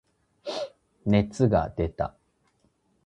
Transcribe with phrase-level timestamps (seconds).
[1.05, 2.15] 熱が出た。